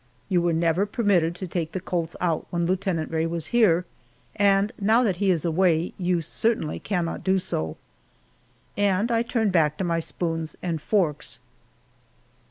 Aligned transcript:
You 0.29 0.41
were 0.41 0.51
never 0.51 0.87
permitted 0.87 1.35
to 1.35 1.47
take 1.47 1.73
the 1.73 1.79
colts 1.79 2.15
out 2.19 2.47
when 2.49 2.65
Lieutenant 2.65 3.11
Rae 3.11 3.27
was 3.27 3.45
here, 3.53 3.85
and 4.35 4.71
now 4.81 5.03
that 5.03 5.17
he 5.17 5.29
is 5.29 5.45
away, 5.45 5.93
you 5.99 6.21
certainly 6.21 6.79
cannot 6.79 7.23
do 7.23 7.37
so." 7.37 7.77
And 8.75 9.11
I 9.11 9.21
turned 9.21 9.51
back 9.51 9.77
to 9.77 9.83
my 9.83 9.99
spoons 9.99 10.55
and 10.63 10.81
forks. 10.81 11.39